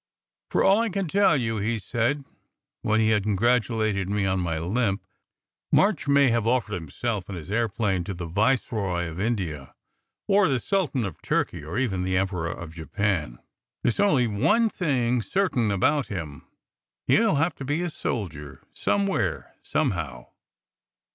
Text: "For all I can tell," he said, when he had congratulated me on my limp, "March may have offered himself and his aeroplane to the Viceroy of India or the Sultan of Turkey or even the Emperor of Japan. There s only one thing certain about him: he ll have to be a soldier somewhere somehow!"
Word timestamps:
"For 0.49 0.63
all 0.63 0.79
I 0.79 0.89
can 0.89 1.07
tell," 1.07 1.35
he 1.37 1.77
said, 1.77 2.25
when 2.81 2.99
he 2.99 3.09
had 3.09 3.21
congratulated 3.21 4.09
me 4.09 4.25
on 4.25 4.39
my 4.39 4.57
limp, 4.57 5.03
"March 5.71 6.07
may 6.07 6.29
have 6.29 6.47
offered 6.47 6.73
himself 6.73 7.29
and 7.29 7.37
his 7.37 7.51
aeroplane 7.51 8.03
to 8.05 8.15
the 8.15 8.25
Viceroy 8.25 9.07
of 9.07 9.19
India 9.19 9.75
or 10.27 10.47
the 10.49 10.59
Sultan 10.59 11.05
of 11.05 11.21
Turkey 11.21 11.63
or 11.63 11.77
even 11.77 12.01
the 12.01 12.17
Emperor 12.17 12.49
of 12.49 12.73
Japan. 12.73 13.37
There 13.83 13.91
s 13.91 13.99
only 13.99 14.25
one 14.25 14.69
thing 14.69 15.21
certain 15.21 15.69
about 15.69 16.07
him: 16.07 16.47
he 17.05 17.21
ll 17.23 17.35
have 17.35 17.53
to 17.57 17.63
be 17.63 17.83
a 17.83 17.91
soldier 17.91 18.63
somewhere 18.73 19.53
somehow!" 19.61 20.29